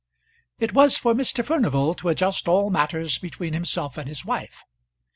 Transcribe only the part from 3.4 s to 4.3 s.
himself and his